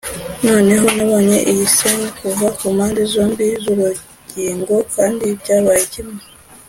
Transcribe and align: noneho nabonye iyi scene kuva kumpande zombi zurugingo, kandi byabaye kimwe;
noneho 0.47 0.85
nabonye 0.95 1.37
iyi 1.51 1.65
scene 1.73 2.07
kuva 2.19 2.47
kumpande 2.57 3.01
zombi 3.13 3.45
zurugingo, 3.63 4.75
kandi 4.95 5.25
byabaye 5.39 5.83
kimwe; 5.93 6.21